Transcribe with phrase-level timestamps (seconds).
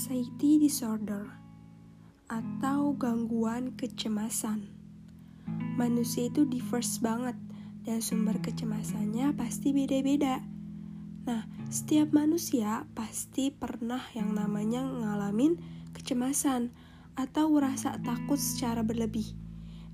[0.00, 1.28] Anxiety disorder
[2.32, 4.72] atau gangguan kecemasan.
[5.76, 7.36] Manusia itu diverse banget
[7.84, 10.40] dan sumber kecemasannya pasti beda-beda.
[11.28, 15.60] Nah, setiap manusia pasti pernah yang namanya ngalamin
[15.92, 16.72] kecemasan
[17.20, 19.36] atau rasa takut secara berlebih.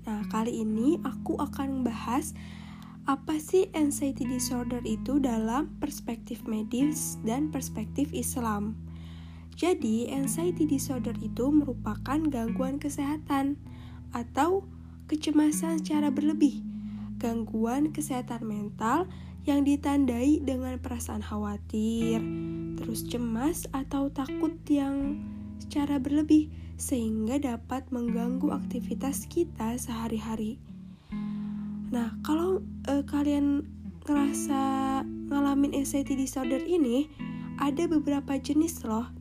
[0.07, 2.31] Nah, kali ini aku akan bahas
[3.11, 8.86] apa sih anxiety disorder itu dalam perspektif medis dan perspektif Islam.
[9.57, 13.57] Jadi, anxiety disorder itu merupakan gangguan kesehatan
[14.13, 14.61] atau
[15.09, 16.61] kecemasan secara berlebih,
[17.17, 19.09] gangguan kesehatan mental
[19.49, 22.21] yang ditandai dengan perasaan khawatir,
[22.77, 25.25] terus cemas atau takut yang
[25.57, 30.61] secara berlebih sehingga dapat mengganggu aktivitas kita sehari-hari.
[31.89, 33.65] Nah, kalau eh, kalian
[34.05, 35.01] ngerasa
[35.33, 37.09] ngalamin anxiety disorder ini,
[37.57, 39.16] ada beberapa jenis loh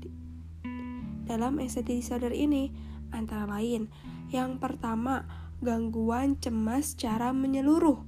[1.26, 2.70] dalam anxiety disorder ini,
[3.10, 3.90] antara lain
[4.30, 5.26] yang pertama,
[5.62, 8.02] gangguan cemas secara menyeluruh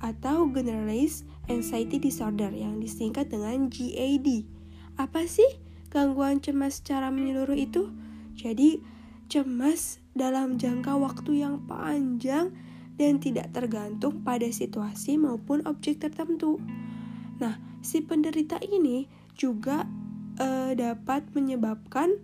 [0.00, 4.48] atau generalized anxiety disorder yang disingkat dengan GAD.
[4.96, 5.60] Apa sih
[5.92, 7.92] gangguan cemas secara menyeluruh itu?
[8.40, 8.80] Jadi,
[9.28, 12.56] cemas dalam jangka waktu yang panjang
[12.96, 16.56] dan tidak tergantung pada situasi maupun objek tertentu.
[17.40, 19.84] Nah, si penderita ini juga
[20.40, 22.20] uh, dapat menyebabkan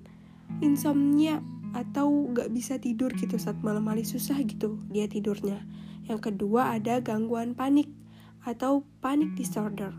[0.64, 1.42] insomnia
[1.76, 5.60] atau gak bisa tidur gitu saat malam hari susah gitu dia tidurnya.
[6.06, 7.90] Yang kedua ada gangguan panik
[8.46, 9.92] atau panic disorder.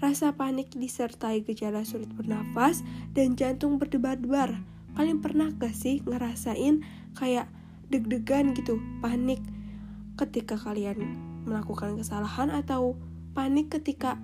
[0.00, 2.82] Rasa panik disertai gejala sulit bernafas
[3.12, 4.60] dan jantung berdebar-debar.
[4.98, 6.82] Kalian pernah gak sih ngerasain
[7.14, 7.46] kayak
[7.90, 9.38] deg-degan gitu, panik
[10.18, 11.16] ketika kalian
[11.48, 12.98] melakukan kesalahan atau
[13.32, 14.20] panik ketika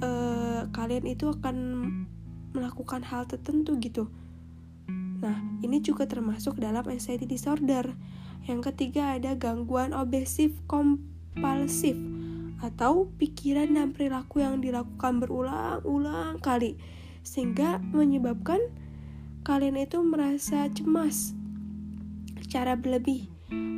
[0.00, 1.56] uh, kalian itu akan
[2.56, 4.08] melakukan hal tertentu gitu.
[5.20, 7.96] Nah, ini juga termasuk dalam anxiety disorder.
[8.44, 11.96] Yang ketiga ada gangguan obsesif kompulsif
[12.60, 16.80] atau pikiran dan perilaku yang dilakukan berulang-ulang kali
[17.20, 18.60] sehingga menyebabkan
[19.42, 21.34] kalian itu merasa cemas
[22.40, 23.28] secara berlebih.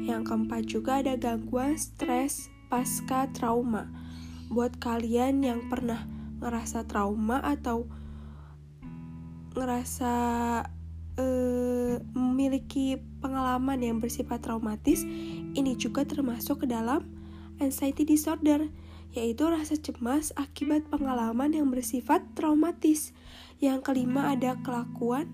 [0.04, 3.88] Yang keempat juga ada gangguan stres pasca trauma.
[4.48, 6.08] Buat kalian yang pernah
[6.40, 7.88] ngerasa trauma atau
[9.52, 10.14] ngerasa
[11.18, 15.02] uh, memiliki pengalaman yang bersifat traumatis,
[15.58, 17.04] ini juga termasuk ke dalam
[17.58, 18.70] anxiety disorder,
[19.12, 23.10] yaitu rasa cemas akibat pengalaman yang bersifat traumatis.
[23.58, 25.26] Yang kelima ada kelakuan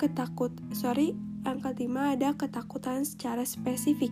[0.00, 1.12] ketakut, sorry,
[1.44, 4.10] yang kelima ada ketakutan secara spesifik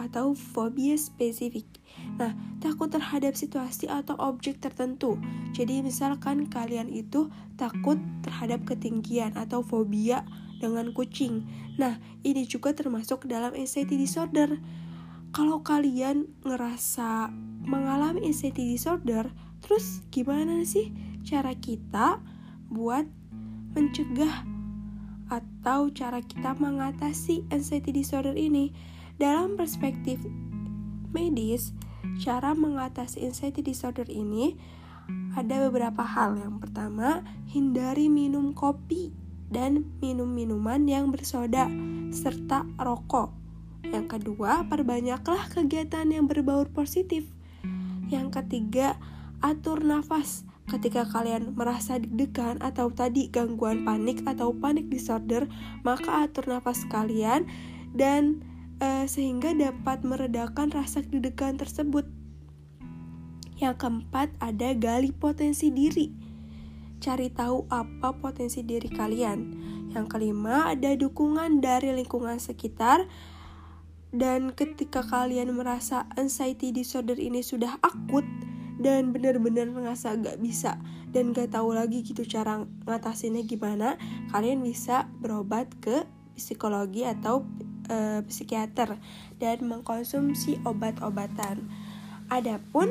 [0.00, 1.68] atau fobia spesifik.
[2.16, 2.32] Nah,
[2.64, 5.20] takut terhadap situasi atau objek tertentu.
[5.52, 7.28] Jadi misalkan kalian itu
[7.60, 10.24] takut terhadap ketinggian atau fobia
[10.60, 11.44] dengan kucing.
[11.76, 14.56] Nah, ini juga termasuk dalam anxiety disorder.
[15.30, 17.30] Kalau kalian ngerasa
[17.64, 19.30] mengalami anxiety disorder,
[19.62, 20.90] terus gimana sih
[21.22, 22.18] cara kita
[22.72, 23.06] buat
[23.76, 24.42] mencegah
[25.30, 28.74] atau cara kita mengatasi anxiety disorder ini?
[29.20, 30.24] Dalam perspektif
[31.12, 31.76] medis,
[32.24, 34.56] cara mengatasi anxiety disorder ini
[35.36, 36.40] ada beberapa hal.
[36.40, 39.12] Yang pertama, hindari minum kopi
[39.52, 41.68] dan minum minuman yang bersoda
[42.08, 43.36] serta rokok.
[43.92, 47.28] Yang kedua, perbanyaklah kegiatan yang berbaur positif.
[48.08, 48.96] Yang ketiga,
[49.44, 50.48] atur nafas.
[50.64, 55.44] Ketika kalian merasa deg-degan atau tadi gangguan panik atau panik disorder,
[55.84, 57.44] maka atur nafas kalian
[57.92, 58.48] dan
[58.80, 62.08] uh, sehingga dapat meredakan rasa deg-degan tersebut.
[63.60, 66.08] Yang keempat ada gali potensi diri.
[67.00, 69.38] Cari tahu apa potensi diri kalian.
[69.92, 73.04] Yang kelima ada dukungan dari lingkungan sekitar.
[74.10, 78.26] Dan ketika kalian merasa anxiety disorder ini sudah akut
[78.80, 80.80] dan benar-benar ngerasa gak bisa
[81.12, 84.00] dan gak tahu lagi gitu cara ngatasinnya gimana,
[84.34, 87.46] kalian bisa berobat ke psikologi atau
[87.90, 88.96] uh, psikiater
[89.42, 91.66] dan mengkonsumsi obat-obatan.
[92.30, 92.88] Adapun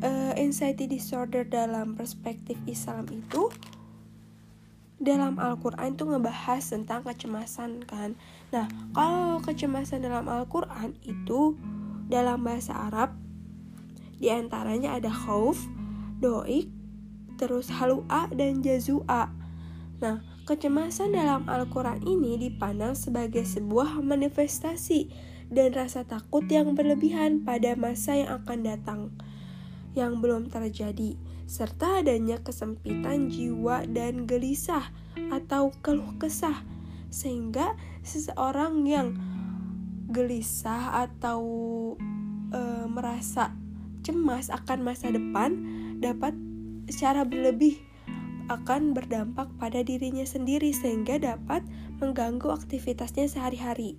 [0.00, 3.52] uh, anxiety disorder dalam perspektif Islam itu
[4.96, 8.16] dalam Al-Quran itu ngebahas tentang kecemasan kan
[8.48, 8.64] Nah
[8.96, 11.52] kalau kecemasan dalam Al-Quran itu
[12.08, 13.12] dalam bahasa Arab
[14.16, 15.60] di antaranya ada khauf,
[16.24, 16.72] doik,
[17.36, 19.28] terus halu'a dan jazua
[20.00, 25.10] Nah Kecemasan dalam Al-Quran ini dipandang sebagai sebuah manifestasi
[25.50, 29.00] dan rasa takut yang berlebihan pada masa yang akan datang,
[29.98, 31.18] yang belum terjadi,
[31.50, 34.86] serta adanya kesempitan jiwa dan gelisah
[35.34, 36.62] atau keluh kesah,
[37.10, 37.74] sehingga
[38.06, 39.18] seseorang yang
[40.14, 41.42] gelisah atau
[42.54, 43.50] e, merasa
[44.06, 45.58] cemas akan masa depan
[45.98, 46.38] dapat
[46.86, 47.85] secara berlebih
[48.46, 51.66] akan berdampak pada dirinya sendiri sehingga dapat
[51.98, 53.98] mengganggu aktivitasnya sehari-hari.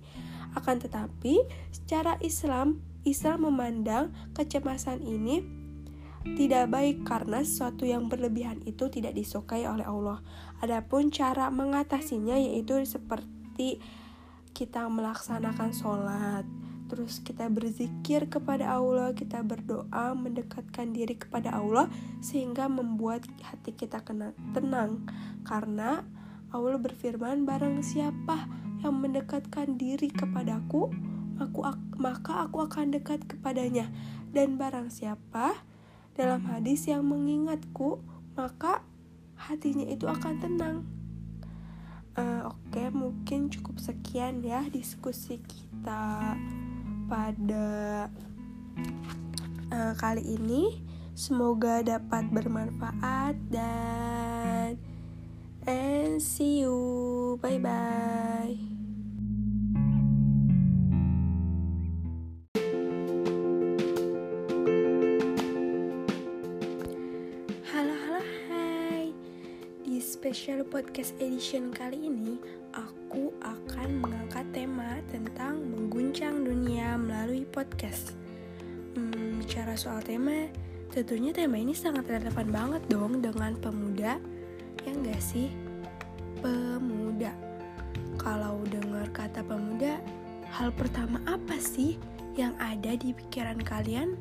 [0.56, 5.44] Akan tetapi, secara Islam, Islam memandang kecemasan ini
[6.36, 10.20] tidak baik karena sesuatu yang berlebihan itu tidak disukai oleh Allah.
[10.60, 13.78] Adapun cara mengatasinya yaitu seperti
[14.52, 16.44] kita melaksanakan sholat,
[16.88, 21.92] terus kita berzikir kepada Allah, kita berdoa, mendekatkan diri kepada Allah
[22.24, 25.04] sehingga membuat hati kita kena tenang.
[25.44, 26.02] Karena
[26.48, 28.48] Allah berfirman, barang siapa
[28.80, 30.88] yang mendekatkan diri kepadaku,
[31.36, 31.60] aku,
[32.00, 33.92] maka aku akan dekat kepadanya.
[34.32, 35.60] Dan barang siapa
[36.16, 38.00] dalam hadis yang mengingatku,
[38.32, 38.80] maka
[39.36, 40.76] hatinya itu akan tenang.
[42.18, 46.34] Uh, Oke, okay, mungkin cukup sekian ya diskusi kita
[47.08, 47.66] pada
[49.72, 50.84] uh, kali ini.
[51.18, 54.78] Semoga dapat bermanfaat dan
[55.66, 57.36] and see you.
[57.42, 58.77] Bye bye.
[70.18, 72.42] Special podcast edition kali ini
[72.74, 78.18] aku akan mengangkat tema tentang mengguncang dunia melalui podcast.
[78.98, 80.50] Hmm, bicara soal tema,
[80.90, 84.18] tentunya tema ini sangat relevan banget dong dengan pemuda,
[84.82, 85.54] ya enggak sih?
[86.42, 87.30] Pemuda.
[88.18, 90.02] Kalau dengar kata pemuda,
[90.50, 91.94] hal pertama apa sih
[92.34, 94.18] yang ada di pikiran kalian?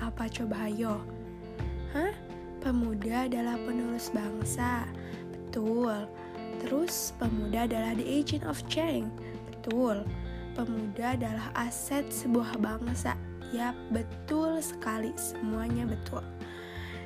[0.00, 0.96] Apa coba ayo?
[1.92, 2.16] Hah?
[2.64, 4.88] Pemuda adalah penerus bangsa.
[5.56, 6.04] Betul
[6.66, 9.08] Terus, pemuda adalah the agent of change.
[9.52, 10.02] Betul.
[10.56, 13.12] Pemuda adalah aset sebuah bangsa.
[13.52, 15.12] Ya, betul sekali.
[15.20, 16.24] Semuanya betul.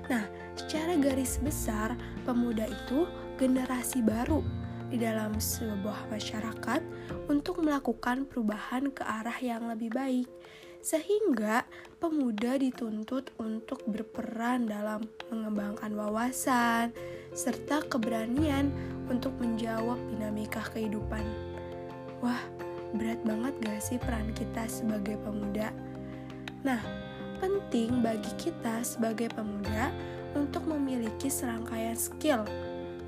[0.06, 0.26] Nah,
[0.56, 1.94] secara garis besar,
[2.24, 3.06] pemuda itu
[3.38, 4.42] generasi baru
[4.90, 6.80] di dalam sebuah masyarakat
[7.30, 10.26] untuk melakukan perubahan ke arah yang lebih baik
[10.80, 11.68] sehingga
[12.00, 16.90] pemuda dituntut untuk berperan dalam mengembangkan wawasan
[17.34, 18.70] serta keberanian
[19.06, 21.22] untuk menjawab dinamika kehidupan.
[22.22, 22.42] Wah,
[22.94, 25.70] berat banget gak sih peran kita sebagai pemuda?
[26.66, 26.82] Nah,
[27.40, 29.88] penting bagi kita sebagai pemuda
[30.36, 32.44] untuk memiliki serangkaian skill,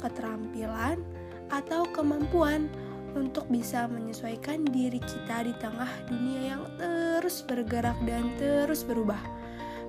[0.01, 0.99] keterampilan,
[1.53, 2.67] atau kemampuan
[3.13, 9.21] untuk bisa menyesuaikan diri kita di tengah dunia yang terus bergerak dan terus berubah.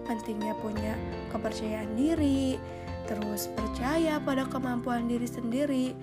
[0.03, 0.93] Pentingnya punya
[1.31, 2.59] kepercayaan diri,
[3.07, 5.95] terus percaya pada kemampuan diri sendiri,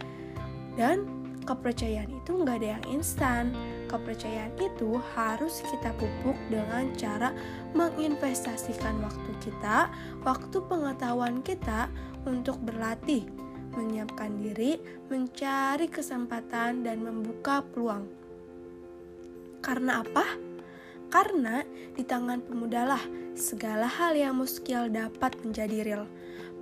[0.76, 1.04] dan
[1.44, 3.52] kepercayaan itu nggak ada yang instan.
[3.90, 7.34] Kepercayaan itu harus kita pupuk dengan cara
[7.74, 9.90] menginvestasikan waktu kita,
[10.22, 11.90] waktu pengetahuan kita
[12.22, 13.26] untuk berlatih
[13.74, 18.06] menyiapkan diri, mencari kesempatan, dan membuka peluang.
[19.62, 20.49] Karena apa?
[21.10, 21.66] Karena
[21.98, 23.02] di tangan pemudalah
[23.34, 26.04] segala hal yang muskil dapat menjadi real.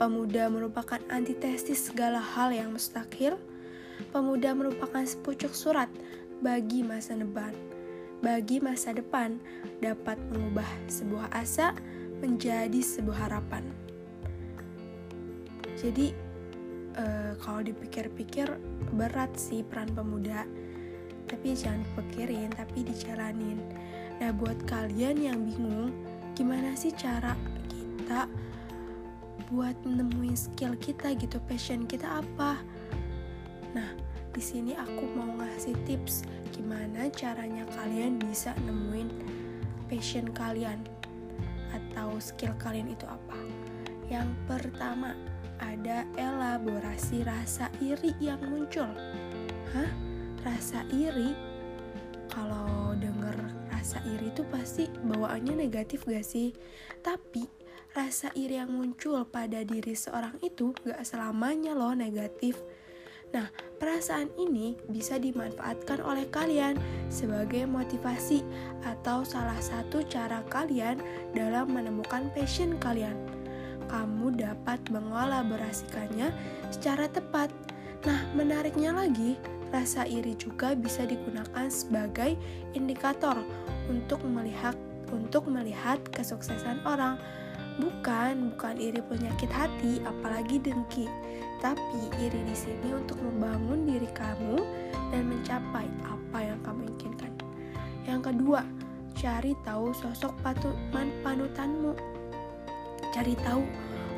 [0.00, 3.36] Pemuda merupakan antitesis segala hal yang mustahil.
[4.08, 5.92] Pemuda merupakan sepucuk surat
[6.40, 7.52] bagi masa depan.
[8.24, 9.36] Bagi masa depan
[9.84, 11.76] dapat mengubah sebuah asa
[12.24, 13.62] menjadi sebuah harapan.
[15.78, 16.10] Jadi
[16.98, 18.48] uh, kalau dipikir-pikir
[18.96, 20.42] berat sih peran pemuda
[21.28, 23.60] tapi jangan dipikirin tapi dijalanin
[24.18, 25.94] nah buat kalian yang bingung
[26.34, 27.38] gimana sih cara
[27.70, 28.26] kita
[29.50, 32.58] buat nemuin skill kita gitu passion kita apa
[33.72, 33.90] nah
[34.34, 39.08] di sini aku mau ngasih tips gimana caranya kalian bisa nemuin
[39.90, 40.82] passion kalian
[41.74, 43.38] atau skill kalian itu apa
[44.08, 45.12] yang pertama
[45.58, 48.88] ada elaborasi rasa iri yang muncul.
[49.74, 49.90] Hah?
[50.46, 51.34] Rasa iri?
[52.30, 53.17] Kalau denger
[53.88, 56.52] rasa iri itu pasti bawaannya negatif gak sih?
[57.00, 57.48] Tapi
[57.96, 62.60] rasa iri yang muncul pada diri seorang itu gak selamanya loh negatif.
[63.32, 63.48] Nah,
[63.80, 66.76] perasaan ini bisa dimanfaatkan oleh kalian
[67.08, 68.44] sebagai motivasi
[68.84, 71.00] atau salah satu cara kalian
[71.32, 73.16] dalam menemukan passion kalian
[73.88, 76.28] kamu dapat mengolaborasikannya
[76.68, 77.48] secara tepat.
[78.04, 82.36] Nah, menariknya lagi, rasa iri juga bisa digunakan sebagai
[82.72, 83.36] indikator
[83.88, 84.76] untuk melihat
[85.12, 87.16] untuk melihat kesuksesan orang.
[87.78, 91.06] Bukan, bukan iri penyakit hati, apalagi dengki.
[91.62, 94.58] Tapi iri di sini untuk membangun diri kamu
[95.14, 97.32] dan mencapai apa yang kamu inginkan.
[98.02, 98.66] Yang kedua,
[99.14, 101.94] cari tahu sosok patuman panutanmu.
[103.14, 103.62] Cari tahu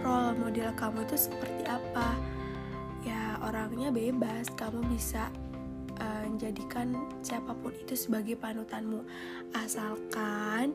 [0.04, 2.16] role model kamu itu seperti apa.
[3.04, 5.28] Ya, orangnya bebas, kamu bisa
[6.00, 9.04] uh, jadikan siapa pun itu sebagai panutanmu.
[9.52, 10.72] Asalkan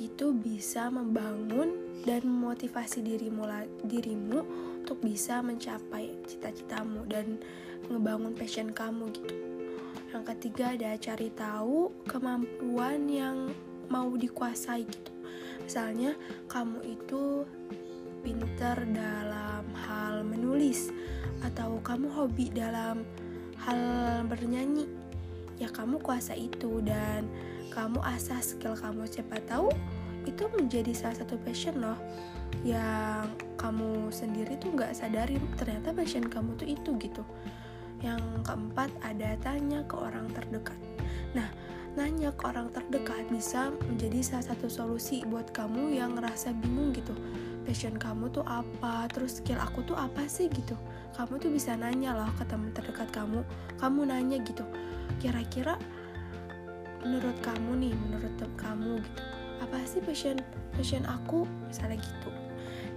[0.00, 3.46] itu bisa membangun dan memotivasi dirimu
[3.86, 4.40] dirimu
[4.82, 7.38] untuk bisa mencapai cita-citamu dan
[7.88, 9.34] ngebangun passion kamu gitu.
[10.10, 13.50] Yang ketiga ada cari tahu kemampuan yang
[13.88, 15.12] mau dikuasai gitu.
[15.64, 16.12] Misalnya
[16.50, 17.48] kamu itu
[18.20, 20.92] pinter dalam hal menulis
[21.44, 23.04] atau kamu hobi dalam
[23.64, 23.80] hal
[24.28, 24.86] bernyanyi.
[25.56, 27.26] Ya kamu kuasa itu dan
[27.72, 29.08] kamu asah skill kamu.
[29.08, 29.72] Siapa tahu
[30.24, 31.98] itu menjadi salah satu passion loh
[32.64, 33.28] yang
[33.60, 37.24] kamu sendiri tuh nggak sadari ternyata passion kamu tuh itu gitu.
[38.04, 40.76] Yang keempat ada tanya ke orang terdekat.
[41.32, 41.48] Nah
[41.94, 47.14] nanya ke orang terdekat bisa menjadi salah satu solusi buat kamu yang ngerasa bingung gitu
[47.64, 49.08] passion kamu tuh apa?
[49.10, 50.76] Terus skill aku tuh apa sih gitu?
[51.16, 53.40] Kamu tuh bisa nanya loh ke teman terdekat kamu.
[53.80, 54.62] Kamu nanya gitu
[55.18, 55.80] kira-kira
[57.04, 59.22] menurut kamu nih menurut kamu gitu.
[59.64, 60.38] Apa sih passion
[60.76, 61.48] passion aku?
[61.66, 62.30] Misalnya gitu.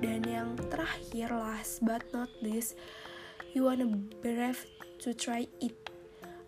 [0.04, 2.78] Dan yang terakhir last but not least
[3.56, 3.88] you wanna
[4.22, 4.62] brave
[5.02, 5.76] to try it.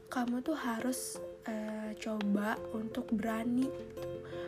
[0.10, 3.70] Kamu tuh harus uh, coba untuk berani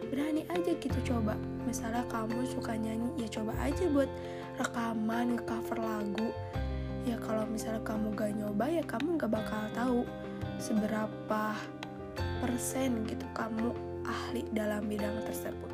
[0.09, 1.37] berani aja gitu coba
[1.71, 4.11] misalnya kamu suka nyanyi ya coba aja buat
[4.59, 6.29] rekaman cover lagu.
[7.07, 9.99] Ya kalau misalnya kamu gak nyoba ya kamu gak bakal tahu
[10.59, 11.55] seberapa
[12.43, 13.71] persen gitu kamu
[14.03, 15.71] ahli dalam bidang tersebut.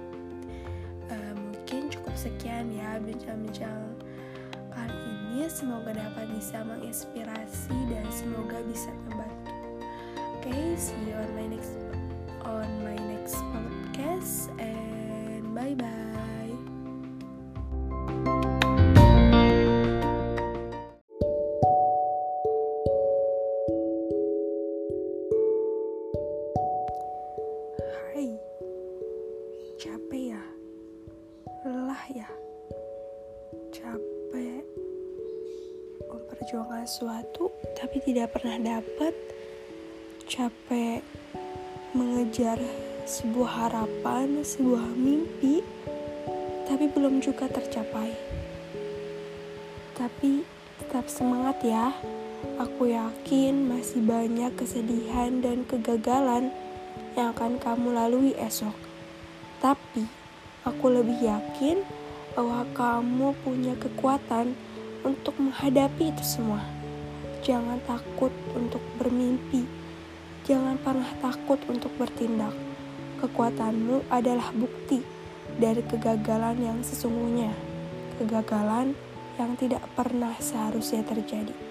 [2.18, 3.94] Sekian ya bincang-bincang
[4.74, 5.46] kali ini.
[5.46, 9.54] Semoga dapat bisa menginspirasi dan semoga bisa membantu.
[10.18, 11.78] Oke okay, see you on my next
[36.88, 39.12] sesuatu tapi tidak pernah dapat
[40.24, 41.04] capek
[41.92, 42.56] mengejar
[43.04, 45.60] sebuah harapan sebuah mimpi
[46.68, 48.16] tapi belum juga tercapai.
[49.96, 50.48] Tapi
[50.80, 51.92] tetap semangat ya.
[52.60, 56.56] Aku yakin masih banyak kesedihan dan kegagalan
[57.20, 58.76] yang akan kamu lalui esok.
[59.58, 60.28] Tapi
[60.68, 61.80] Aku lebih yakin
[62.36, 64.52] bahwa kamu punya kekuatan
[65.00, 66.60] untuk menghadapi itu semua.
[67.48, 69.64] Jangan takut untuk bermimpi.
[70.44, 72.52] Jangan pernah takut untuk bertindak.
[73.24, 75.00] Kekuatanmu adalah bukti
[75.56, 77.56] dari kegagalan yang sesungguhnya.
[78.20, 78.92] Kegagalan
[79.40, 81.67] yang tidak pernah seharusnya terjadi.